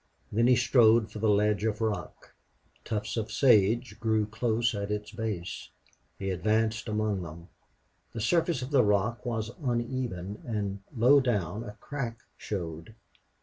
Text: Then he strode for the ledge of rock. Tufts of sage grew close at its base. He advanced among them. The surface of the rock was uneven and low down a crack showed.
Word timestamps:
Then 0.31 0.47
he 0.47 0.55
strode 0.55 1.11
for 1.11 1.19
the 1.19 1.29
ledge 1.29 1.63
of 1.63 1.79
rock. 1.79 2.33
Tufts 2.83 3.17
of 3.17 3.31
sage 3.31 3.99
grew 3.99 4.25
close 4.25 4.73
at 4.73 4.89
its 4.89 5.11
base. 5.11 5.69
He 6.17 6.31
advanced 6.31 6.87
among 6.89 7.21
them. 7.21 7.49
The 8.13 8.19
surface 8.21 8.63
of 8.63 8.71
the 8.71 8.83
rock 8.83 9.23
was 9.27 9.51
uneven 9.61 10.41
and 10.43 10.79
low 10.97 11.19
down 11.19 11.63
a 11.63 11.73
crack 11.79 12.17
showed. 12.35 12.95